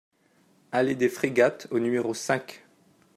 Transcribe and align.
Allée 0.71 0.95
des 0.95 1.09
Frégates 1.09 1.67
au 1.69 1.77
numéro 1.77 2.15
cinq 2.15 2.65